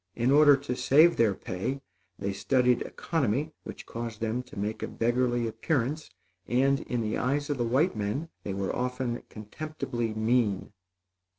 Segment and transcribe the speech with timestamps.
[0.15, 1.79] In order to save their pay,
[2.17, 6.09] they studied economy, which caused them to make a beggarly appearance,
[6.47, 10.73] and, in the eyes of the white men, they were often contemptibly mean.